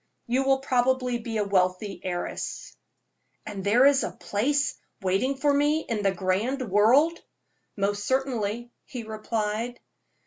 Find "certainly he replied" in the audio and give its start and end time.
8.05-9.79